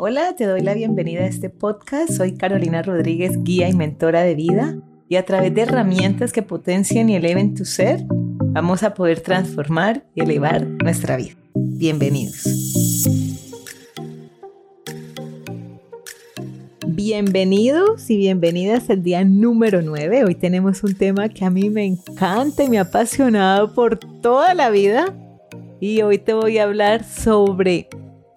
Hola, 0.00 0.36
te 0.36 0.46
doy 0.46 0.60
la 0.60 0.74
bienvenida 0.74 1.22
a 1.22 1.26
este 1.26 1.50
podcast. 1.50 2.12
Soy 2.12 2.36
Carolina 2.36 2.82
Rodríguez, 2.82 3.42
guía 3.42 3.68
y 3.68 3.72
mentora 3.72 4.22
de 4.22 4.36
vida. 4.36 4.76
Y 5.08 5.16
a 5.16 5.24
través 5.24 5.52
de 5.52 5.62
herramientas 5.62 6.32
que 6.32 6.42
potencien 6.42 7.08
y 7.08 7.16
eleven 7.16 7.56
tu 7.56 7.64
ser, 7.64 8.04
vamos 8.08 8.84
a 8.84 8.94
poder 8.94 9.22
transformar 9.22 10.04
y 10.14 10.20
elevar 10.20 10.68
nuestra 10.68 11.16
vida. 11.16 11.32
Bienvenidos. 11.52 12.44
Bienvenidos 16.86 18.08
y 18.08 18.18
bienvenidas 18.18 18.88
al 18.90 19.02
día 19.02 19.24
número 19.24 19.82
9. 19.82 20.26
Hoy 20.26 20.36
tenemos 20.36 20.84
un 20.84 20.94
tema 20.94 21.28
que 21.28 21.44
a 21.44 21.50
mí 21.50 21.70
me 21.70 21.84
encanta 21.84 22.62
y 22.62 22.68
me 22.68 22.78
ha 22.78 22.82
apasionado 22.82 23.74
por 23.74 23.98
toda 23.98 24.54
la 24.54 24.70
vida. 24.70 25.12
Y 25.80 26.02
hoy 26.02 26.18
te 26.18 26.34
voy 26.34 26.58
a 26.58 26.64
hablar 26.64 27.02
sobre 27.02 27.88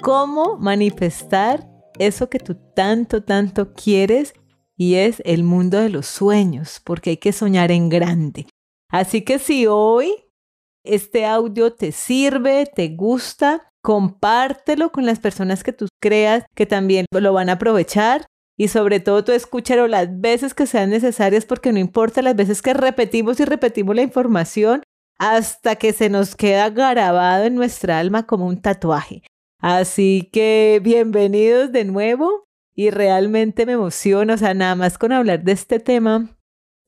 cómo 0.02 0.57
manifestar 0.57 1.67
eso 1.99 2.30
que 2.30 2.39
tú 2.39 2.55
tanto, 2.75 3.23
tanto 3.23 3.73
quieres 3.73 4.34
y 4.75 4.95
es 4.95 5.21
el 5.25 5.44
mundo 5.44 5.77
de 5.77 5.89
los 5.89 6.08
sueños, 6.08 6.81
porque 6.84 7.12
hay 7.12 7.17
que 7.17 7.34
soñar 7.34 7.71
en 7.71 7.89
grande. 7.89 8.48
Así 8.89 9.22
que 9.22 9.39
si 9.39 9.67
hoy 9.67 10.11
este 10.84 11.25
audio 11.25 11.73
te 11.73 11.91
sirve, 11.91 12.66
te 12.66 12.89
gusta, 12.89 13.72
compártelo 13.84 14.91
con 14.91 15.05
las 15.05 15.20
personas 15.20 15.63
que 15.63 15.73
tú 15.73 15.88
creas 16.02 16.45
que 16.55 16.66
también 16.66 17.05
lo 17.11 17.33
van 17.33 17.49
a 17.49 17.53
aprovechar 17.53 18.25
y 18.58 18.67
sobre 18.67 18.99
todo 18.99 19.23
tú 19.23 19.31
escúchalo 19.31 19.88
las 19.88 20.20
veces 20.20 20.53
que 20.53 20.67
sean 20.67 20.89
necesarias 20.89 21.45
porque 21.45 21.72
no 21.72 21.80
importa 21.80 22.22
las 22.22 22.36
veces 22.36 22.61
que 22.61 22.73
repetimos 22.73 23.39
y 23.39 23.45
repetimos 23.45 23.95
la 23.95 24.02
información 24.02 24.83
hasta 25.17 25.75
que 25.75 25.94
se 25.94 26.09
nos 26.09 26.36
queda 26.36 26.70
grabado 26.70 27.45
en 27.45 27.55
nuestra 27.55 27.99
alma 27.99 28.25
como 28.25 28.47
un 28.47 28.61
tatuaje. 28.61 29.22
Así 29.61 30.27
que 30.33 30.81
bienvenidos 30.83 31.71
de 31.71 31.85
nuevo 31.85 32.47
y 32.73 32.89
realmente 32.89 33.67
me 33.67 33.73
emociona, 33.73 34.33
o 34.33 34.38
sea, 34.38 34.55
nada 34.55 34.73
más 34.73 34.97
con 34.97 35.11
hablar 35.11 35.44
de 35.44 35.52
este 35.52 35.80
tema, 35.80 36.36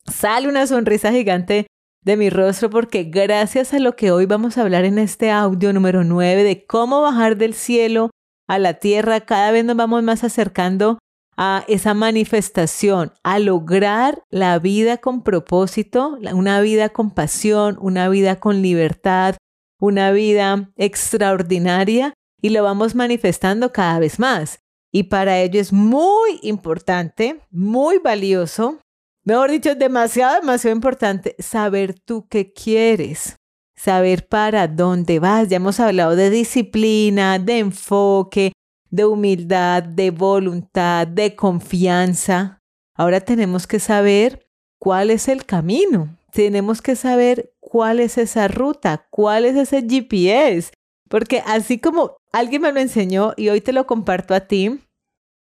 sale 0.08 0.48
una 0.48 0.66
sonrisa 0.66 1.12
gigante 1.12 1.68
de 2.02 2.18
mi 2.18 2.32
rostro 2.32 2.72
porque 2.72 3.04
gracias 3.04 3.76
a 3.76 3.80
lo 3.80 3.96
que 3.96 4.10
hoy 4.10 4.26
vamos 4.26 4.58
a 4.58 4.64
hablar 4.64 4.86
en 4.86 4.98
este 4.98 5.30
audio 5.30 5.72
número 5.72 6.04
9 6.04 6.44
de 6.44 6.66
cómo 6.66 7.02
bajar 7.02 7.38
del 7.38 7.54
cielo 7.54 8.10
a 8.48 8.58
la 8.58 8.74
tierra, 8.74 9.22
cada 9.22 9.52
vez 9.52 9.64
nos 9.64 9.76
vamos 9.76 10.02
más 10.02 10.24
acercando 10.24 10.98
a 11.38 11.66
esa 11.68 11.94
manifestación, 11.94 13.14
a 13.22 13.38
lograr 13.38 14.24
la 14.32 14.58
vida 14.58 14.98
con 14.98 15.22
propósito, 15.22 16.18
una 16.34 16.60
vida 16.60 16.90
con 16.90 17.12
pasión, 17.12 17.78
una 17.80 18.10
vida 18.10 18.40
con 18.40 18.64
libertad, 18.64 19.36
una 19.80 20.12
vida 20.12 20.72
extraordinaria 20.76 22.16
y 22.44 22.50
lo 22.50 22.62
vamos 22.62 22.94
manifestando 22.94 23.72
cada 23.72 24.00
vez 24.00 24.20
más. 24.20 24.60
Y 24.92 25.04
para 25.04 25.40
ello 25.40 25.62
es 25.62 25.72
muy 25.72 26.40
importante, 26.44 27.40
muy 27.50 28.00
valioso, 28.00 28.80
mejor 29.24 29.50
dicho, 29.50 29.72
es 29.72 29.80
demasiado, 29.80 30.42
demasiado 30.42 30.76
importante 30.76 31.38
saber 31.40 31.98
tú 31.98 32.28
qué 32.30 32.52
quieres, 32.52 33.38
saber 33.76 34.28
para 34.28 34.68
dónde 34.68 35.20
vas. 35.20 35.48
Ya 35.48 35.56
hemos 35.56 35.80
hablado 35.80 36.18
de 36.18 36.30
disciplina, 36.30 37.40
de 37.40 37.60
enfoque, 37.60 38.52
de 38.90 39.06
humildad, 39.06 39.82
de 39.82 40.12
voluntad, 40.12 41.08
de 41.08 41.38
confianza. 41.38 42.60
Ahora 42.94 43.22
tenemos 43.22 43.66
que 43.66 43.80
saber 43.80 44.46
cuál 44.80 45.12
es 45.12 45.30
el 45.30 45.46
camino. 45.46 46.18
Tenemos 46.34 46.82
que 46.82 46.98
saber 46.98 47.54
cuál 47.62 48.02
es 48.02 48.18
esa 48.18 48.50
ruta, 48.50 49.08
cuál 49.10 49.46
es 49.46 49.56
ese 49.56 49.82
GPS. 49.82 50.74
Porque 51.08 51.42
así 51.46 51.80
como 51.80 52.18
alguien 52.34 52.62
me 52.64 52.74
lo 52.74 52.82
enseñó 52.82 53.34
y 53.38 53.50
hoy 53.50 53.62
te 53.62 53.72
lo 53.72 53.88
comparto 53.88 54.34
a 54.34 54.42
ti. 54.42 54.82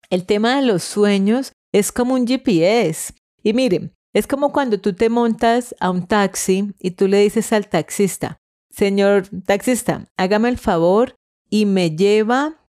El 0.09 0.25
tema 0.25 0.57
de 0.57 0.63
los 0.63 0.83
sueños 0.83 1.53
es 1.71 1.91
como 1.93 2.15
un 2.15 2.27
GPS. 2.27 3.13
Y 3.43 3.53
miren, 3.53 3.93
es 4.13 4.27
como 4.27 4.51
cuando 4.51 4.79
tú 4.81 4.93
te 4.93 5.09
montas 5.09 5.73
a 5.79 5.89
un 5.89 6.05
taxi 6.05 6.73
y 6.79 6.91
tú 6.91 7.07
le 7.07 7.19
dices 7.19 7.53
al 7.53 7.69
taxista, 7.69 8.37
señor 8.69 9.29
taxista, 9.45 10.09
hágame 10.17 10.49
el 10.49 10.57
favor 10.57 11.15
y 11.49 11.65
me 11.65 11.95
lleva 11.95 12.67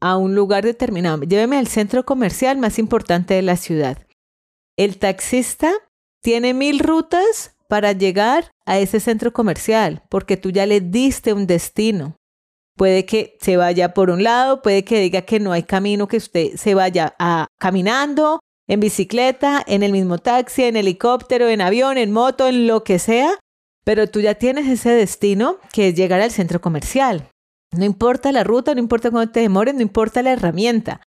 a 0.00 0.16
un 0.16 0.34
lugar 0.34 0.64
determinado. 0.64 1.22
Lléveme 1.22 1.58
al 1.58 1.68
centro 1.68 2.04
comercial 2.04 2.58
más 2.58 2.78
importante 2.80 3.34
de 3.34 3.42
la 3.42 3.56
ciudad. 3.56 4.04
El 4.76 4.98
taxista 4.98 5.70
tiene 6.22 6.54
mil 6.54 6.80
rutas 6.80 7.54
para 7.68 7.92
llegar 7.92 8.50
a 8.66 8.78
ese 8.78 8.98
centro 8.98 9.32
comercial 9.32 10.02
porque 10.08 10.36
tú 10.36 10.50
ya 10.50 10.66
le 10.66 10.80
diste 10.80 11.32
un 11.32 11.46
destino. 11.46 12.16
Puede 12.76 13.04
que 13.04 13.36
se 13.40 13.56
vaya 13.56 13.94
por 13.94 14.10
un 14.10 14.22
lado, 14.22 14.62
puede 14.62 14.84
que 14.84 15.00
diga 15.00 15.22
que 15.22 15.40
no 15.40 15.52
hay 15.52 15.62
camino, 15.62 16.08
que 16.08 16.16
usted 16.16 16.56
se 16.56 16.74
vaya 16.74 17.14
a, 17.18 17.46
caminando, 17.58 18.40
en 18.66 18.80
bicicleta, 18.80 19.62
en 19.66 19.82
el 19.82 19.92
mismo 19.92 20.18
taxi, 20.18 20.64
en 20.64 20.76
helicóptero, 20.76 21.48
en 21.48 21.60
avión, 21.60 21.98
en 21.98 22.10
moto, 22.12 22.48
en 22.48 22.66
lo 22.66 22.84
que 22.84 22.98
sea, 22.98 23.38
pero 23.84 24.08
tú 24.08 24.20
ya 24.20 24.34
tienes 24.34 24.68
ese 24.68 24.90
destino 24.90 25.58
que 25.72 25.88
es 25.88 25.94
llegar 25.94 26.20
al 26.20 26.30
centro 26.30 26.60
comercial. 26.60 27.28
No 27.72 27.84
importa 27.84 28.32
la 28.32 28.44
ruta, 28.44 28.74
no 28.74 28.80
importa 28.80 29.10
cuánto 29.10 29.32
te 29.32 29.40
demores, 29.40 29.74
no 29.74 29.82
importa 29.82 30.22
la 30.22 30.32
herramienta. 30.32 31.02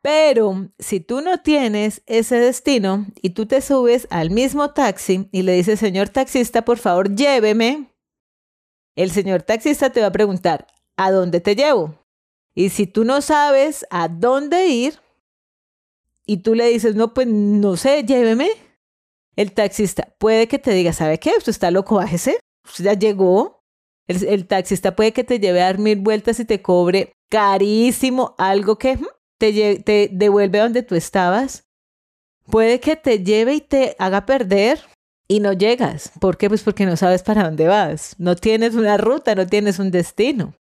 Pero 0.00 0.70
si 0.78 1.00
tú 1.00 1.20
no 1.20 1.42
tienes 1.42 2.02
ese 2.06 2.36
destino 2.36 3.06
y 3.20 3.30
tú 3.30 3.46
te 3.46 3.60
subes 3.60 4.06
al 4.10 4.30
mismo 4.30 4.70
taxi 4.70 5.28
y 5.32 5.42
le 5.42 5.54
dices, 5.54 5.80
señor 5.80 6.08
taxista, 6.08 6.62
por 6.64 6.78
favor, 6.78 7.14
lléveme, 7.14 7.92
el 8.96 9.10
señor 9.10 9.42
taxista 9.42 9.90
te 9.90 10.00
va 10.00 10.06
a 10.06 10.12
preguntar, 10.12 10.66
¿a 10.98 11.10
dónde 11.10 11.40
te 11.40 11.56
llevo? 11.56 11.94
Y 12.54 12.68
si 12.68 12.86
tú 12.86 13.04
no 13.04 13.22
sabes 13.22 13.86
a 13.88 14.08
dónde 14.08 14.66
ir 14.66 14.98
y 16.26 16.38
tú 16.38 16.54
le 16.54 16.66
dices, 16.68 16.94
no, 16.94 17.14
pues 17.14 17.26
no 17.26 17.76
sé, 17.76 18.04
lléveme, 18.04 18.50
el 19.36 19.52
taxista 19.52 20.12
puede 20.18 20.48
que 20.48 20.58
te 20.58 20.72
diga, 20.72 20.92
¿sabe 20.92 21.18
qué? 21.18 21.30
Usted 21.38 21.50
está 21.50 21.70
loco, 21.70 21.94
bájese, 21.94 22.40
usted 22.66 22.84
ya 22.84 22.92
llegó. 22.94 23.62
El, 24.08 24.46
taxista 24.46 24.96
puede 24.96 25.12
que 25.12 25.22
te 25.22 25.38
lleve 25.38 25.60
a 25.60 25.66
dar 25.66 25.78
mil 25.78 26.00
vueltas 26.00 26.40
y 26.40 26.46
te 26.46 26.62
cobre 26.62 27.12
carísimo 27.30 28.34
algo 28.38 28.76
que 28.76 28.98
te, 29.38 29.80
te 29.80 30.08
devuelve 30.10 30.58
a 30.58 30.62
donde 30.64 30.82
tú 30.82 30.94
estabas. 30.94 31.64
Puede 32.46 32.80
que 32.80 32.96
te 32.96 33.22
lleve 33.22 33.54
y 33.54 33.60
te 33.60 33.94
haga 33.98 34.26
perder 34.26 34.80
y 35.28 35.40
no 35.40 35.52
llegas. 35.52 36.10
¿Por 36.20 36.38
qué? 36.38 36.48
Pues 36.48 36.62
porque 36.62 36.86
no 36.86 36.96
sabes 36.96 37.22
para 37.22 37.44
dónde 37.44 37.68
vas. 37.68 38.16
No 38.18 38.34
tienes 38.34 38.74
una 38.74 38.96
ruta, 38.96 39.34
no 39.34 39.46
tienes 39.46 39.78
un 39.78 39.90
destino. 39.90 40.54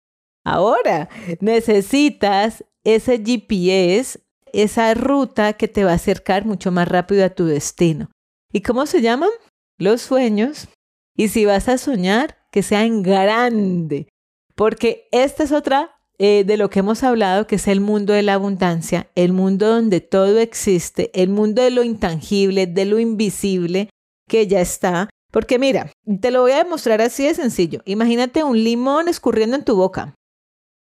Ahora, 0.44 1.08
necesitas 1.40 2.64
ese 2.84 3.22
GPS, 3.24 4.20
esa 4.52 4.92
ruta 4.94 5.54
que 5.54 5.68
te 5.68 5.84
va 5.84 5.92
a 5.92 5.94
acercar 5.94 6.44
mucho 6.44 6.70
más 6.70 6.86
rápido 6.86 7.24
a 7.24 7.30
tu 7.30 7.46
destino. 7.46 8.10
¿Y 8.52 8.60
cómo 8.60 8.84
se 8.86 9.00
llaman? 9.00 9.30
Los 9.78 10.02
sueños. 10.02 10.68
Y 11.16 11.28
si 11.28 11.46
vas 11.46 11.68
a 11.68 11.78
soñar, 11.78 12.36
que 12.52 12.62
sea 12.62 12.84
en 12.84 13.02
grande. 13.02 14.08
Porque 14.54 15.08
esta 15.10 15.44
es 15.44 15.50
otra 15.50 15.96
eh, 16.18 16.44
de 16.46 16.56
lo 16.58 16.68
que 16.70 16.80
hemos 16.80 17.02
hablado, 17.02 17.46
que 17.46 17.56
es 17.56 17.66
el 17.66 17.80
mundo 17.80 18.12
de 18.12 18.22
la 18.22 18.34
abundancia, 18.34 19.10
el 19.14 19.32
mundo 19.32 19.66
donde 19.66 20.00
todo 20.00 20.38
existe, 20.38 21.10
el 21.20 21.30
mundo 21.30 21.62
de 21.62 21.70
lo 21.70 21.82
intangible, 21.82 22.66
de 22.66 22.84
lo 22.84 23.00
invisible, 23.00 23.88
que 24.28 24.46
ya 24.46 24.60
está. 24.60 25.08
Porque 25.32 25.58
mira, 25.58 25.90
te 26.20 26.30
lo 26.30 26.42
voy 26.42 26.52
a 26.52 26.62
demostrar 26.62 27.00
así 27.00 27.24
de 27.24 27.34
sencillo. 27.34 27.80
Imagínate 27.86 28.44
un 28.44 28.62
limón 28.62 29.08
escurriendo 29.08 29.56
en 29.56 29.64
tu 29.64 29.74
boca 29.74 30.14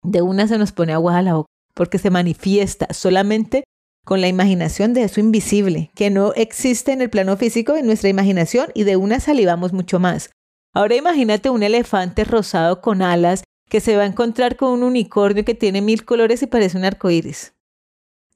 de 0.04 0.22
una 0.22 0.48
se 0.48 0.58
nos 0.58 0.72
pone 0.72 0.94
agua 0.94 1.18
a 1.18 1.22
la 1.22 1.36
boca, 1.36 1.50
porque 1.74 1.98
se 1.98 2.10
manifiesta 2.10 2.88
solamente 2.94 3.64
con 4.06 4.22
la 4.22 4.28
imaginación 4.28 4.94
de 4.94 5.04
eso 5.04 5.20
invisible, 5.20 5.92
que 5.96 6.10
no 6.10 6.34
existe 6.34 6.92
en 6.92 7.02
el 7.02 7.10
plano 7.10 7.38
físico 7.38 7.74
de 7.74 7.84
nuestra 7.84 8.10
imaginación 8.10 8.70
y 8.74 8.84
de 8.84 8.96
una 8.96 9.20
salivamos 9.20 9.74
mucho 9.74 10.00
más. 10.00 10.32
Ahora 10.74 10.96
imagínate 10.96 11.50
un 11.50 11.64
elefante 11.64 12.24
rosado 12.24 12.82
con 12.82 13.02
alas 13.02 13.44
que 13.70 13.82
se 13.82 13.96
va 13.96 14.04
a 14.04 14.08
encontrar 14.08 14.56
con 14.56 14.70
un 14.70 14.84
unicornio 14.84 15.46
que 15.46 15.54
tiene 15.54 15.82
mil 15.82 16.06
colores 16.06 16.42
y 16.42 16.48
parece 16.48 16.78
un 16.78 16.86
arco 16.86 17.10
iris. 17.10 17.54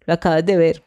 Lo 0.06 0.14
acabas 0.14 0.46
de 0.46 0.58
ver. 0.58 0.84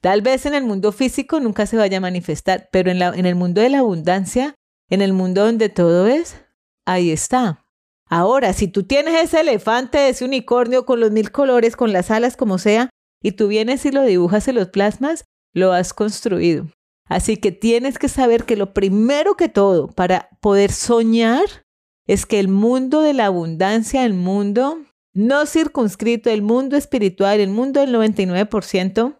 Tal 0.00 0.22
vez 0.22 0.46
en 0.46 0.54
el 0.54 0.64
mundo 0.64 0.92
físico 0.92 1.40
nunca 1.40 1.66
se 1.66 1.76
vaya 1.76 1.98
a 1.98 2.00
manifestar, 2.00 2.68
pero 2.72 2.90
en, 2.90 3.02
en 3.02 3.26
el 3.26 3.34
mundo 3.34 3.60
de 3.60 3.68
la 3.68 3.80
abundancia, 3.80 4.54
en 4.88 5.02
el 5.02 5.12
mundo 5.12 5.44
donde 5.44 5.68
todo 5.68 6.06
es, 6.06 6.40
ahí 6.86 7.10
está. 7.10 7.64
Ahora, 8.08 8.52
si 8.52 8.68
tú 8.68 8.84
tienes 8.84 9.22
ese 9.22 9.40
elefante, 9.40 10.08
ese 10.08 10.24
unicornio 10.24 10.86
con 10.86 11.00
los 11.00 11.10
mil 11.10 11.30
colores, 11.30 11.76
con 11.76 11.92
las 11.92 12.10
alas 12.10 12.36
como 12.36 12.58
sea, 12.58 12.90
y 13.22 13.32
tú 13.32 13.48
vienes 13.48 13.84
y 13.84 13.90
lo 13.90 14.02
dibujas 14.02 14.48
en 14.48 14.54
los 14.54 14.68
plasmas, 14.68 15.24
lo 15.52 15.72
has 15.72 15.92
construido. 15.92 16.66
Así 17.06 17.36
que 17.36 17.52
tienes 17.52 17.98
que 17.98 18.08
saber 18.08 18.44
que 18.44 18.56
lo 18.56 18.74
primero 18.74 19.34
que 19.34 19.48
todo 19.48 19.88
para 19.88 20.28
poder 20.40 20.72
soñar 20.72 21.44
es 22.06 22.26
que 22.26 22.38
el 22.38 22.48
mundo 22.48 23.00
de 23.00 23.14
la 23.14 23.26
abundancia, 23.26 24.04
el 24.04 24.14
mundo 24.14 24.78
no 25.14 25.46
circunscrito, 25.46 26.30
el 26.30 26.42
mundo 26.42 26.76
espiritual, 26.76 27.40
el 27.40 27.50
mundo 27.50 27.80
del 27.80 27.94
99%, 27.94 29.18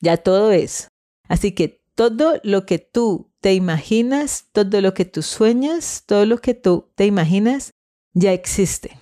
ya 0.00 0.16
todo 0.18 0.52
es. 0.52 0.88
Así 1.28 1.52
que 1.52 1.82
todo 1.94 2.40
lo 2.42 2.66
que 2.66 2.78
tú 2.78 3.32
te 3.44 3.52
imaginas, 3.52 4.46
todo 4.52 4.80
lo 4.80 4.94
que 4.94 5.04
tú 5.04 5.20
sueñas, 5.20 6.04
todo 6.06 6.24
lo 6.24 6.38
que 6.38 6.54
tú 6.54 6.88
te 6.94 7.04
imaginas, 7.04 7.72
ya 8.14 8.32
existe, 8.32 8.98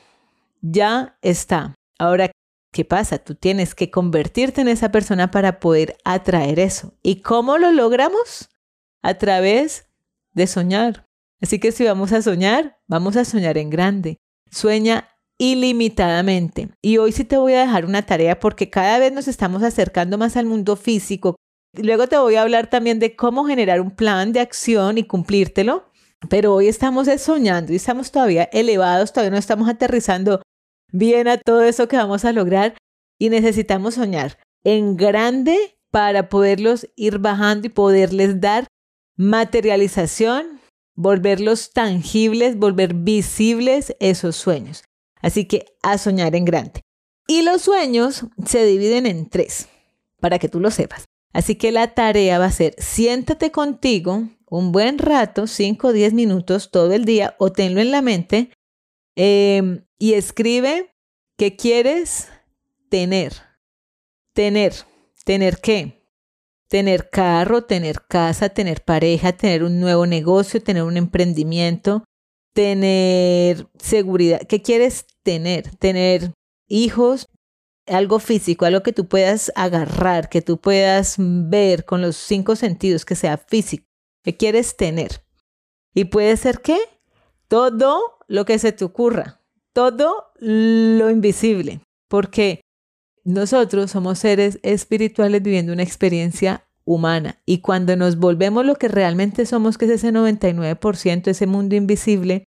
ya 0.61 1.17
está. 1.23 1.77
Ahora, 1.97 2.33
¿qué 2.73 2.85
pasa? 2.85 3.19
Tú 3.19 3.37
tienes 3.37 3.77
que 3.77 3.93
convertirte 3.93 4.61
en 4.61 4.67
esa 4.67 4.91
persona 4.91 5.31
para 5.31 5.61
poder 5.61 5.97
atraer 6.05 6.59
eso. 6.59 6.93
¿Y 7.05 7.21
cómo 7.21 7.57
lo 7.57 7.71
logramos? 7.71 8.49
A 9.01 9.15
través 9.15 9.87
de 10.33 10.49
soñar. 10.49 11.05
Así 11.41 11.61
que 11.61 11.71
si 11.71 11.85
vamos 11.85 12.11
a 12.11 12.21
soñar, 12.21 12.81
vamos 12.89 13.17
a 13.17 13.25
soñar 13.25 13.57
en 13.59 13.71
grande. 13.71 14.17
Sueña 14.51 15.09
ilimitadamente. 15.39 16.71
Y 16.83 16.99
hoy 16.99 17.13
sí 17.13 17.23
te 17.23 17.37
voy 17.37 17.53
a 17.53 17.61
dejar 17.61 17.85
una 17.85 18.03
tarea 18.03 18.41
porque 18.41 18.69
cada 18.69 18.99
vez 18.99 19.13
nos 19.13 19.29
estamos 19.29 19.63
acercando 19.63 20.19
más 20.19 20.37
al 20.37 20.47
mundo 20.47 20.75
físico. 20.75 21.37
Luego 21.75 22.07
te 22.07 22.19
voy 22.19 22.35
a 22.35 22.43
hablar 22.43 22.69
también 22.69 22.99
de 22.99 23.17
cómo 23.17 23.45
generar 23.47 23.81
un 23.81 23.93
plan 23.93 24.33
de 24.33 24.41
acción 24.41 24.99
y 24.99 25.05
cumplírtelo. 25.05 25.91
Pero 26.29 26.55
hoy 26.55 26.69
estamos 26.69 27.09
soñando 27.19 27.73
y 27.73 27.77
estamos 27.77 28.13
todavía 28.13 28.45
elevados, 28.53 29.13
todavía 29.13 29.33
no 29.33 29.39
estamos 29.39 29.69
aterrizando 29.69 30.43
bien 30.93 31.27
a 31.27 31.39
todo 31.39 31.63
eso 31.63 31.89
que 31.89 31.97
vamos 31.97 32.25
a 32.25 32.33
lograr 32.33 32.77
y 33.19 33.31
necesitamos 33.31 33.95
soñar 33.95 34.39
en 34.63 34.97
grande 34.97 35.77
para 35.91 36.29
poderlos 36.29 36.87
ir 36.95 37.19
bajando 37.19 37.67
y 37.67 37.71
poderles 37.71 38.41
dar 38.41 38.69
materialización, 39.17 40.61
volverlos 40.95 41.73
tangibles, 41.73 42.57
volver 42.57 42.95
visibles 42.95 43.97
esos 43.99 44.37
sueños. 44.37 44.85
Así 45.21 45.47
que 45.47 45.67
a 45.83 45.99
soñar 45.99 46.37
en 46.37 46.45
grande. 46.45 46.83
Y 47.27 47.43
los 47.43 47.63
sueños 47.63 48.27
se 48.45 48.65
dividen 48.65 49.07
en 49.07 49.29
tres, 49.29 49.69
para 50.21 50.39
que 50.39 50.49
tú 50.49 50.61
lo 50.61 50.71
sepas. 50.71 51.05
Así 51.33 51.55
que 51.55 51.73
la 51.73 51.95
tarea 51.95 52.39
va 52.39 52.47
a 52.47 52.53
ser, 52.53 52.75
siéntate 52.79 53.51
contigo 53.51 54.29
un 54.51 54.71
buen 54.71 54.99
rato, 54.99 55.47
5 55.47 55.89
o 55.89 55.93
10 55.93 56.13
minutos 56.13 56.71
todo 56.71 56.93
el 56.93 57.07
día, 57.07 57.35
o 57.39 57.51
tenlo 57.53 57.81
en 57.81 57.91
la 57.91 58.03
mente, 58.03 58.51
em, 59.17 59.87
y 59.99 60.13
escribe 60.13 60.95
qué 61.39 61.57
quieres 61.57 62.29
tener. 62.91 63.33
Tener. 64.35 64.75
¿Tener 65.25 65.59
qué? 65.61 66.07
Tener 66.69 67.09
carro, 67.09 67.65
tener 67.65 68.03
casa, 68.07 68.51
tener 68.51 68.83
pareja, 68.85 69.33
tener 69.33 69.63
un 69.63 69.81
nuevo 69.81 70.07
negocio, 70.07 70.63
tener 70.63 70.83
un 70.83 70.97
emprendimiento, 70.97 72.05
tener 72.53 73.67
seguridad. 73.79 74.43
¿Qué 74.47 74.61
quieres 74.61 75.07
tener? 75.23 75.75
Tener 75.77 76.33
hijos, 76.69 77.29
algo 77.87 78.19
físico, 78.19 78.65
algo 78.65 78.83
que 78.83 78.93
tú 78.93 79.07
puedas 79.07 79.53
agarrar, 79.55 80.29
que 80.29 80.43
tú 80.43 80.59
puedas 80.59 81.17
ver 81.19 81.85
con 81.85 82.03
los 82.03 82.17
cinco 82.17 82.57
sentidos, 82.57 83.05
que 83.05 83.17
sea 83.17 83.39
físico. 83.39 83.87
¿Qué 84.23 84.37
quieres 84.37 84.77
tener? 84.77 85.25
Y 85.95 86.05
puede 86.05 86.37
ser 86.37 86.61
qué? 86.61 86.79
Todo 87.49 88.19
lo 88.29 88.45
que 88.45 88.59
se 88.59 88.73
te 88.73 88.85
ocurra, 88.85 89.41
todo 89.73 90.33
lo 90.39 91.11
invisible, 91.11 91.81
porque 92.09 92.61
nosotros 93.25 93.91
somos 93.91 94.19
seres 94.19 94.59
espirituales 94.63 95.43
viviendo 95.43 95.73
una 95.73 95.83
experiencia 95.83 96.65
humana. 96.85 97.41
Y 97.45 97.59
cuando 97.59 97.97
nos 97.97 98.17
volvemos 98.17 98.65
lo 98.65 98.77
que 98.77 98.89
realmente 98.89 99.45
somos, 99.45 99.77
que 99.77 99.85
es 99.85 99.91
ese 99.93 100.13
99%, 100.13 101.29
ese 101.29 101.47
mundo 101.47 101.75
invisible, 101.77 102.45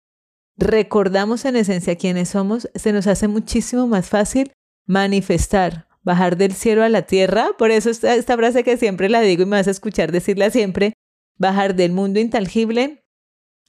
recordamos 0.57 1.45
en 1.45 1.55
esencia 1.55 1.97
quiénes 1.97 2.29
somos, 2.29 2.69
se 2.75 2.93
nos 2.93 3.07
hace 3.07 3.27
muchísimo 3.27 3.87
más 3.87 4.09
fácil 4.09 4.51
manifestar, 4.91 5.88
bajar 6.03 6.35
del 6.35 6.53
cielo 6.53 6.83
a 6.83 6.89
la 6.89 7.03
tierra. 7.03 7.51
Por 7.57 7.71
eso 7.71 7.89
esta, 7.89 8.15
esta 8.15 8.35
frase 8.35 8.63
que 8.63 8.77
siempre 8.77 9.09
la 9.09 9.21
digo 9.21 9.43
y 9.43 9.45
me 9.45 9.57
vas 9.57 9.67
a 9.67 9.71
escuchar 9.71 10.11
decirla 10.11 10.49
siempre, 10.49 10.93
bajar 11.38 11.75
del 11.75 11.93
mundo 11.93 12.19
intangible 12.19 13.03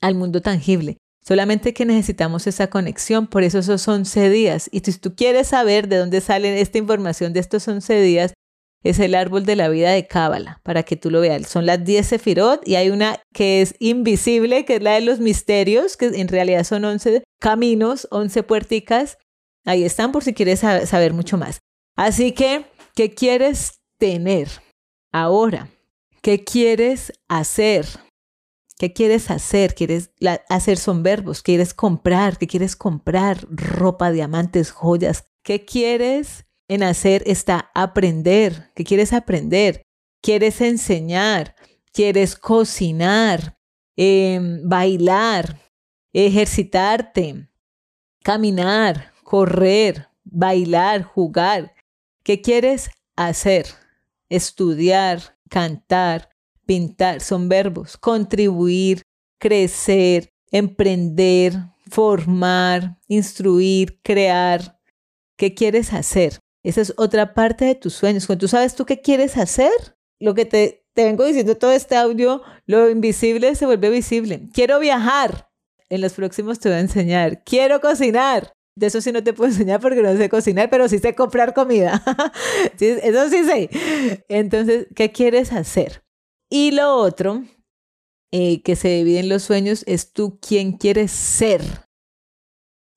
al 0.01 0.17
mundo 0.17 0.43
tangible. 0.43 0.99
Solamente 1.25 1.73
que 1.73 1.85
necesitamos 1.85 2.49
esa 2.49 2.67
conexión, 2.67 3.29
por 3.29 3.45
eso 3.45 3.61
esos 3.61 3.87
11 3.87 4.31
días. 4.31 4.69
Y 4.73 4.81
si 4.81 4.99
tú 4.99 5.15
quieres 5.15 5.49
saber 5.49 5.87
de 5.87 5.99
dónde 5.99 6.21
sale 6.21 6.61
esta 6.61 6.79
información 6.79 7.33
de 7.33 7.39
estos 7.39 7.69
11 7.69 8.01
días, 8.01 8.35
es 8.83 8.99
el 8.99 9.15
árbol 9.15 9.47
de 9.47 9.55
la 9.55 9.69
vida 9.69 9.93
de 9.93 10.09
Cábala, 10.09 10.61
para 10.65 10.83
que 10.83 10.97
tú 10.97 11.13
lo 11.13 11.21
veas. 11.21 11.47
Son 11.47 11.67
las 11.67 11.85
10 11.85 12.05
sefirot 12.05 12.67
y 12.67 12.75
hay 12.75 12.91
una 12.91 13.21
que 13.33 13.63
es 13.63 13.77
invisible, 13.79 14.65
que 14.65 14.77
es 14.77 14.83
la 14.83 14.95
de 14.95 15.03
los 15.03 15.21
misterios, 15.21 15.97
que 15.97 16.07
en 16.07 16.27
realidad 16.27 16.65
son 16.65 16.85
11 16.85 17.23
caminos, 17.39 18.09
11 18.11 18.43
puerticas. 18.43 19.19
Ahí 19.65 19.85
están 19.85 20.13
por 20.13 20.25
si 20.25 20.35
quieres 20.35 20.61
saber 20.61 21.13
mucho 21.13 21.39
más. 21.39 21.61
Así 21.97 22.33
que, 22.33 22.67
¿qué 22.95 23.15
quieres 23.15 23.81
tener 23.99 24.49
ahora? 25.13 25.69
¿Qué 26.21 26.45
quieres 26.45 27.13
hacer? 27.29 27.87
¿Qué 28.79 28.93
quieres 28.93 29.31
hacer? 29.31 29.75
¿Quieres 29.75 30.11
hacer 30.49 30.79
son 30.79 31.03
verbos? 31.03 31.43
¿Quieres 31.43 31.75
comprar? 31.75 32.39
¿Qué 32.39 32.47
quieres 32.47 32.77
comprar? 32.77 33.47
Ropa, 33.51 34.11
diamantes, 34.11 34.73
joyas. 34.73 35.27
¿Qué 35.45 35.65
quieres 35.65 36.47
en 36.73 36.83
hacer 36.83 37.23
está 37.27 37.71
aprender. 37.75 38.71
¿Qué 38.75 38.85
quieres 38.85 39.13
aprender? 39.13 39.83
¿Quieres 40.23 40.61
enseñar? 40.63 41.55
¿Quieres 41.93 42.35
cocinar? 42.35 43.59
Em, 43.95 44.67
bailar, 44.67 45.61
ejercitarte, 46.15 47.51
caminar, 48.25 49.12
correr, 49.33 50.09
bailar, 50.25 51.05
jugar. 51.05 51.75
¿Qué 52.23 52.43
quieres 52.43 52.91
hacer? 53.17 53.65
Estudiar, 54.29 55.39
cantar, 55.49 56.29
pintar. 56.67 57.23
Son 57.23 57.49
verbos. 57.49 57.97
Contribuir, 57.97 59.01
crecer, 59.39 60.29
emprender, 60.51 61.55
formar, 61.91 62.99
instruir, 63.09 63.99
crear. 64.03 64.79
¿Qué 65.39 65.55
quieres 65.55 65.95
hacer? 65.95 66.39
Esa 66.63 66.83
es 66.83 66.93
otra 66.99 67.33
parte 67.33 67.65
de 67.65 67.75
tus 67.75 67.95
sueños. 67.95 68.27
Cuando 68.27 68.41
tú 68.41 68.49
sabes 68.49 68.75
tú 68.75 68.85
qué 68.85 69.01
quieres 69.01 69.39
hacer, 69.39 69.73
lo 70.21 70.35
que 70.35 70.45
te, 70.45 70.85
te 70.93 71.05
vengo 71.05 71.25
diciendo 71.25 71.57
todo 71.57 71.73
este 71.73 71.97
audio, 71.97 72.43
lo 72.67 72.91
invisible 72.91 73.55
se 73.55 73.65
vuelve 73.65 73.89
visible. 73.89 74.51
Quiero 74.53 74.79
viajar. 74.79 75.49
En 75.89 76.03
los 76.03 76.13
próximos 76.13 76.59
te 76.59 76.69
voy 76.69 76.77
a 76.77 76.81
enseñar. 76.81 77.43
Quiero 77.45 77.81
cocinar. 77.81 78.53
De 78.77 78.87
eso 78.87 79.01
sí 79.01 79.13
no 79.13 79.23
te 79.23 79.33
puedo 79.33 79.51
enseñar 79.53 79.81
porque 79.81 80.03
no 80.03 80.17
sé 80.17 80.29
cocinar, 80.29 80.71
pero 80.71 80.89
sí 80.89 80.99
sé 80.99 81.15
comprar 81.15 81.55
comida. 81.55 82.03
eso 82.81 83.29
sí 83.29 83.45
sé. 83.45 83.71
Entonces, 84.29 84.87
¿qué 84.95 85.13
quieres 85.13 85.53
hacer? 85.53 86.05
Y 86.51 86.73
lo 86.73 86.97
otro 86.97 87.43
eh, 88.31 88.63
que 88.63 88.77
se 88.77 88.89
divide 88.89 89.21
en 89.21 89.29
los 89.29 89.43
sueños 89.43 89.85
es 89.87 90.13
tú 90.13 90.39
quién 90.41 90.73
quieres 90.73 91.11
ser 91.11 91.63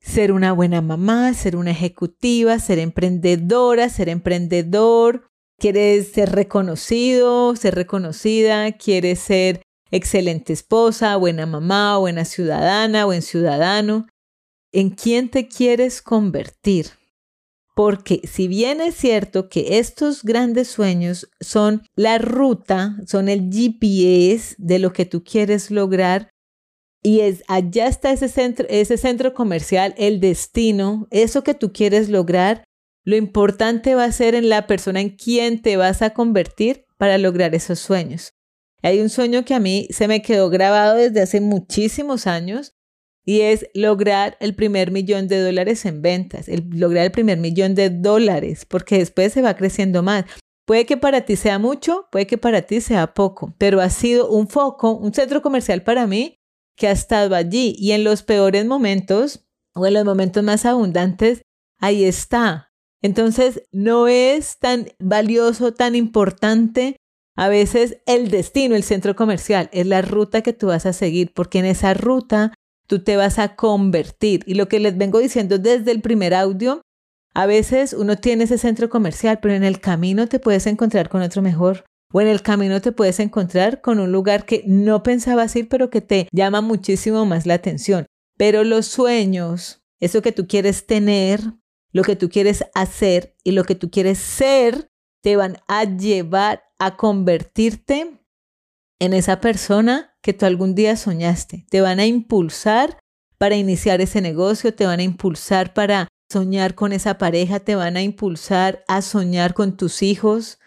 ser 0.05 0.31
una 0.31 0.53
buena 0.53 0.81
mamá, 0.81 1.33
ser 1.33 1.55
una 1.55 1.71
ejecutiva, 1.71 2.59
ser 2.59 2.77
emprendedora, 2.77 3.89
ser 3.89 4.07
emprendedor, 4.07 5.27
quieres 5.57 6.11
ser 6.11 6.31
reconocido, 6.31 7.55
ser 7.55 7.73
reconocida, 7.73 8.71
quieres 8.73 9.19
ser 9.19 9.61
excelente 9.89 10.53
esposa, 10.53 11.15
buena 11.15 11.47
mamá, 11.47 11.97
buena 11.97 12.23
ciudadana, 12.23 13.05
buen 13.05 13.23
ciudadano. 13.23 14.05
¿En 14.77 14.89
quién 14.89 15.29
te 15.29 15.47
quieres 15.47 16.01
convertir? 16.01 16.87
Porque 17.77 18.19
si 18.27 18.49
bien 18.49 18.81
es 18.81 18.95
cierto 18.95 19.47
que 19.47 19.77
estos 19.79 20.21
grandes 20.21 20.67
sueños 20.67 21.29
son 21.39 21.83
la 21.95 22.17
ruta, 22.17 22.97
son 23.07 23.29
el 23.29 23.49
GPS 23.49 24.53
de 24.57 24.79
lo 24.79 24.91
que 24.91 25.05
tú 25.05 25.23
quieres 25.23 25.71
lograr, 25.71 26.29
y 27.01 27.21
es, 27.21 27.41
allá 27.47 27.87
está 27.87 28.11
ese 28.11 28.27
centro, 28.27 28.67
ese 28.69 28.97
centro 28.97 29.33
comercial, 29.33 29.95
el 29.97 30.19
destino, 30.19 31.07
eso 31.09 31.41
que 31.41 31.53
tú 31.53 31.71
quieres 31.71 32.09
lograr. 32.09 32.65
Lo 33.05 33.15
importante 33.15 33.95
va 33.95 34.03
a 34.03 34.11
ser 34.11 34.35
en 34.35 34.49
la 34.49 34.67
persona 34.67 34.99
en 34.99 35.11
quien 35.15 35.61
te 35.61 35.77
vas 35.77 36.01
a 36.01 36.09
convertir 36.09 36.83
para 36.97 37.17
lograr 37.17 37.55
esos 37.55 37.79
sueños. 37.79 38.33
Hay 38.81 38.99
un 38.99 39.07
sueño 39.07 39.45
que 39.45 39.53
a 39.53 39.61
mí 39.61 39.87
se 39.91 40.09
me 40.09 40.21
quedó 40.21 40.49
grabado 40.49 40.95
desde 40.97 41.21
hace 41.21 41.39
muchísimos 41.39 42.27
años 42.27 42.74
y 43.25 43.41
es 43.41 43.67
lograr 43.73 44.37
el 44.39 44.55
primer 44.55 44.91
millón 44.91 45.27
de 45.27 45.41
dólares 45.41 45.85
en 45.85 46.01
ventas, 46.01 46.47
el, 46.47 46.69
lograr 46.69 47.05
el 47.05 47.11
primer 47.11 47.39
millón 47.39 47.73
de 47.73 47.89
dólares, 47.89 48.65
porque 48.65 48.99
después 48.99 49.33
se 49.33 49.41
va 49.41 49.55
creciendo 49.55 50.03
más. 50.03 50.25
Puede 50.65 50.85
que 50.85 50.97
para 50.97 51.21
ti 51.21 51.35
sea 51.35 51.59
mucho, 51.59 52.07
puede 52.11 52.27
que 52.27 52.37
para 52.37 52.61
ti 52.61 52.81
sea 52.81 53.13
poco, 53.13 53.53
pero 53.57 53.81
ha 53.81 53.89
sido 53.89 54.29
un 54.29 54.47
foco, 54.47 54.91
un 54.91 55.13
centro 55.13 55.41
comercial 55.41 55.83
para 55.83 56.07
mí 56.07 56.39
que 56.77 56.87
ha 56.87 56.91
estado 56.91 57.35
allí 57.35 57.75
y 57.77 57.91
en 57.91 58.03
los 58.03 58.23
peores 58.23 58.65
momentos 58.65 59.47
o 59.73 59.85
en 59.85 59.93
los 59.93 60.05
momentos 60.05 60.43
más 60.43 60.65
abundantes, 60.65 61.41
ahí 61.79 62.03
está. 62.03 62.71
Entonces, 63.01 63.63
no 63.71 64.07
es 64.07 64.57
tan 64.59 64.87
valioso, 64.99 65.73
tan 65.73 65.95
importante 65.95 66.95
a 67.35 67.49
veces 67.49 67.97
el 68.05 68.31
destino, 68.31 68.75
el 68.75 68.83
centro 68.83 69.15
comercial, 69.15 69.69
es 69.73 69.85
la 69.85 70.01
ruta 70.01 70.41
que 70.41 70.53
tú 70.53 70.67
vas 70.67 70.85
a 70.85 70.93
seguir, 70.93 71.33
porque 71.33 71.59
en 71.59 71.65
esa 71.65 71.93
ruta 71.93 72.53
tú 72.87 73.03
te 73.03 73.17
vas 73.17 73.39
a 73.39 73.55
convertir. 73.55 74.43
Y 74.45 74.55
lo 74.55 74.67
que 74.67 74.79
les 74.79 74.97
vengo 74.97 75.19
diciendo 75.19 75.57
desde 75.57 75.91
el 75.91 76.01
primer 76.01 76.33
audio, 76.33 76.81
a 77.33 77.45
veces 77.45 77.93
uno 77.93 78.17
tiene 78.17 78.45
ese 78.45 78.57
centro 78.57 78.89
comercial, 78.89 79.39
pero 79.41 79.53
en 79.53 79.63
el 79.63 79.79
camino 79.79 80.27
te 80.27 80.39
puedes 80.39 80.67
encontrar 80.67 81.09
con 81.09 81.21
otro 81.21 81.41
mejor 81.41 81.83
o 82.15 82.21
en 82.21 82.27
el 82.27 82.41
camino 82.41 82.79
te 82.79 82.93
puedes 82.93 83.19
encontrar 83.19 83.81
con 83.81 83.99
un 83.99 84.13
lugar 84.13 84.45
que 84.45 84.63
no 84.65 85.03
pensabas 85.03 85.53
ir, 85.57 85.67
pero 85.67 85.89
que 85.89 85.99
te 85.99 86.29
llama 86.31 86.61
muchísimo 86.61 87.25
más 87.25 87.45
la 87.45 87.55
atención. 87.55 88.05
Pero 88.37 88.63
los 88.63 88.85
sueños, 88.85 89.83
eso 89.99 90.21
que 90.21 90.31
tú 90.31 90.47
quieres 90.47 90.85
tener, 90.85 91.41
lo 91.91 92.03
que 92.03 92.15
tú 92.15 92.29
quieres 92.29 92.63
hacer 92.73 93.35
y 93.43 93.51
lo 93.51 93.65
que 93.65 93.75
tú 93.75 93.89
quieres 93.89 94.17
ser 94.17 94.87
te 95.21 95.35
van 95.35 95.57
a 95.67 95.83
llevar 95.83 96.63
a 96.79 96.95
convertirte 96.95 98.17
en 98.99 99.13
esa 99.13 99.41
persona 99.41 100.15
que 100.21 100.33
tú 100.33 100.45
algún 100.45 100.75
día 100.75 100.95
soñaste. 100.95 101.65
Te 101.69 101.81
van 101.81 101.99
a 101.99 102.05
impulsar 102.05 102.99
para 103.37 103.55
iniciar 103.55 104.01
ese 104.01 104.21
negocio, 104.21 104.73
te 104.73 104.85
van 104.85 104.99
a 104.99 105.03
impulsar 105.03 105.73
para 105.73 106.07
soñar 106.31 106.75
con 106.75 106.93
esa 106.93 107.17
pareja, 107.17 107.59
te 107.59 107.75
van 107.75 107.97
a 107.97 108.01
impulsar 108.01 108.83
a 108.87 109.01
soñar 109.01 109.53
con 109.53 109.77
tus 109.77 110.01
hijos, 110.01 110.59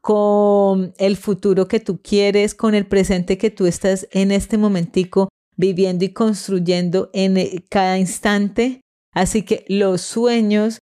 con 0.00 0.94
el 0.98 1.16
futuro 1.16 1.68
que 1.68 1.80
tú 1.80 2.00
quieres, 2.02 2.54
con 2.54 2.74
el 2.74 2.86
presente 2.86 3.38
que 3.38 3.50
tú 3.50 3.66
estás 3.66 4.08
en 4.12 4.30
este 4.30 4.58
momentico 4.58 5.28
viviendo 5.56 6.04
y 6.04 6.10
construyendo 6.10 7.10
en 7.12 7.36
eh, 7.36 7.64
cada 7.68 7.98
instante. 7.98 8.80
Así 9.12 9.42
que 9.42 9.64
los 9.68 10.00
sueños 10.00 10.78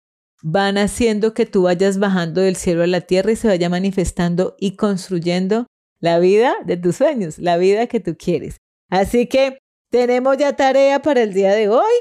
van 0.44 0.78
haciendo 0.78 1.34
que 1.34 1.46
tú 1.46 1.64
vayas 1.64 1.98
bajando 2.00 2.42
del 2.42 2.56
cielo 2.56 2.84
a 2.84 2.88
la 2.88 3.02
tierra 3.02 3.32
y 3.32 3.36
se 3.36 3.48
vaya 3.48 3.70
manifestando 3.70 4.56
y 4.60 4.76
construyendo 4.76 5.66
la 6.00 6.20
vida 6.20 6.56
de 6.66 6.78
tus 6.78 6.98
sueños, 6.98 7.40
la 7.40 7.58
vida 7.58 7.88
que 7.88 8.00
tú 8.00 8.16
quieres. 8.18 8.58
Así 8.90 9.28
que 9.28 9.60
tenemos 9.92 10.38
ya 10.38 10.56
tarea 10.56 11.02
para 11.02 11.22
el 11.24 11.34
día 11.34 11.54
de 11.54 11.70
hoy. 11.70 11.94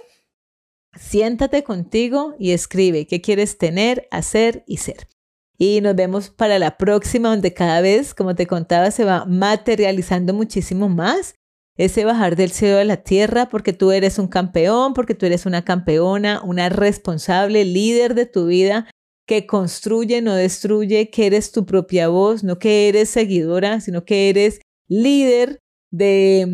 Siéntate 0.99 1.63
contigo 1.63 2.35
y 2.39 2.53
escribe 2.53 3.07
qué 3.07 3.21
quieres 3.21 3.59
tener, 3.59 4.09
hacer 4.11 4.65
y 4.67 4.79
ser. 4.79 5.09
Y 5.59 5.81
nos 5.81 5.97
vemos 5.97 6.31
para 6.31 6.59
la 6.59 6.77
próxima, 6.77 7.31
donde 7.31 7.55
cada 7.55 7.81
vez, 7.81 8.15
como 8.15 8.35
te 8.35 8.47
contaba, 8.47 8.91
se 8.91 9.05
va 9.05 9.25
materializando 9.25 10.35
muchísimo 10.35 10.89
más 10.89 11.35
ese 11.77 12.05
bajar 12.05 12.37
del 12.37 12.53
cielo 12.53 12.79
a 12.79 12.85
la 12.85 12.99
tierra, 12.99 13.49
porque 13.49 13.73
tú 13.73 13.93
eres 13.93 14.19
un 14.19 14.29
campeón, 14.29 14.95
porque 14.95 15.15
tú 15.15 15.27
eres 15.27 15.45
una 15.45 15.65
campeona, 15.65 16.41
una 16.43 16.69
responsable, 16.69 17.65
líder 17.65 18.15
de 18.15 18.27
tu 18.27 18.47
vida, 18.47 18.89
que 19.27 19.47
construye, 19.47 20.23
no 20.23 20.35
destruye, 20.35 21.11
que 21.11 21.27
eres 21.27 21.53
tu 21.53 21.67
propia 21.67 22.09
voz, 22.09 22.45
no 22.45 22.59
que 22.59 22.89
eres 22.89 23.11
seguidora, 23.11 23.81
sino 23.81 24.05
que 24.05 24.29
eres 24.29 24.61
líder 24.89 25.59
de, 25.91 26.47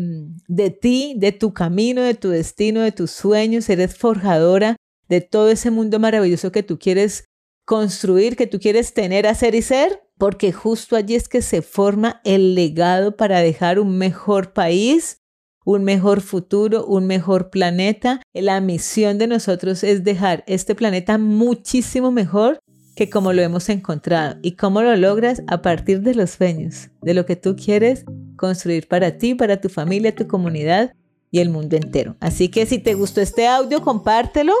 de 0.47 0.69
ti, 0.71 1.15
de 1.17 1.31
tu 1.31 1.53
camino, 1.53 2.01
de 2.01 2.15
tu 2.15 2.29
destino, 2.29 2.81
de 2.81 2.91
tus 2.91 3.11
sueños, 3.11 3.69
eres 3.69 3.95
forjadora 3.97 4.75
de 5.07 5.21
todo 5.21 5.49
ese 5.49 5.69
mundo 5.69 5.99
maravilloso 5.99 6.51
que 6.51 6.63
tú 6.63 6.79
quieres 6.79 7.25
construir, 7.65 8.35
que 8.35 8.47
tú 8.47 8.59
quieres 8.59 8.93
tener, 8.93 9.27
hacer 9.27 9.55
y 9.55 9.61
ser, 9.61 10.01
porque 10.17 10.51
justo 10.51 10.95
allí 10.95 11.15
es 11.15 11.27
que 11.27 11.41
se 11.41 11.61
forma 11.61 12.21
el 12.23 12.55
legado 12.55 13.15
para 13.15 13.39
dejar 13.39 13.79
un 13.79 13.97
mejor 13.97 14.53
país, 14.53 15.17
un 15.65 15.83
mejor 15.83 16.21
futuro, 16.21 16.85
un 16.85 17.07
mejor 17.07 17.49
planeta. 17.49 18.21
La 18.33 18.61
misión 18.61 19.17
de 19.17 19.27
nosotros 19.27 19.83
es 19.83 20.03
dejar 20.03 20.43
este 20.47 20.75
planeta 20.75 21.17
muchísimo 21.17 22.11
mejor 22.11 22.59
que 22.95 23.09
como 23.09 23.33
lo 23.33 23.41
hemos 23.41 23.69
encontrado. 23.69 24.37
¿Y 24.41 24.53
cómo 24.53 24.81
lo 24.81 24.95
logras? 24.95 25.41
A 25.47 25.61
partir 25.61 26.01
de 26.01 26.15
los 26.15 26.31
sueños, 26.31 26.89
de 27.01 27.13
lo 27.13 27.25
que 27.25 27.35
tú 27.35 27.55
quieres 27.55 28.05
construir 28.35 28.87
para 28.87 29.17
ti, 29.17 29.35
para 29.35 29.59
tu 29.59 29.69
familia, 29.69 30.15
tu 30.15 30.27
comunidad 30.27 30.93
y 31.31 31.39
el 31.39 31.49
mundo 31.49 31.75
entero. 31.75 32.15
Así 32.19 32.49
que 32.49 32.65
si 32.65 32.77
te 32.77 32.93
gustó 32.93 33.21
este 33.21 33.47
audio, 33.47 33.81
compártelo 33.81 34.53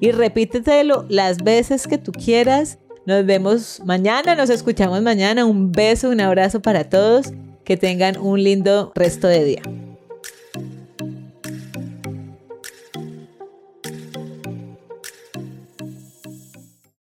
y 0.00 0.10
repítetelo 0.10 1.06
las 1.08 1.38
veces 1.38 1.86
que 1.86 1.98
tú 1.98 2.12
quieras. 2.12 2.78
Nos 3.06 3.24
vemos 3.24 3.80
mañana, 3.84 4.34
nos 4.34 4.50
escuchamos 4.50 5.00
mañana. 5.02 5.44
Un 5.44 5.70
beso, 5.70 6.10
un 6.10 6.20
abrazo 6.20 6.60
para 6.60 6.88
todos. 6.88 7.32
Que 7.64 7.76
tengan 7.76 8.18
un 8.18 8.42
lindo 8.42 8.90
resto 8.96 9.28
de 9.28 9.44
día. 9.44 9.62